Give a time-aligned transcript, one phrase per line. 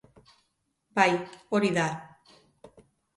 [0.99, 1.07] Bai,
[1.57, 1.85] hori da.